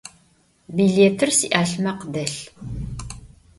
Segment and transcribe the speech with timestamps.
[0.75, 2.39] Bilêtır si'alhmekh delh.